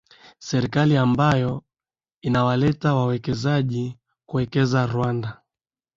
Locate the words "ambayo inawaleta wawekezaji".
0.97-3.97